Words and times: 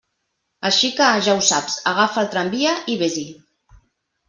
Així 0.69 0.89
que, 0.99 1.09
ja 1.27 1.35
ho 1.35 1.43
saps, 1.51 1.77
agafa 1.93 2.23
el 2.25 2.33
tramvia 2.33 2.75
i 2.95 2.99
vés-hi! 3.05 3.29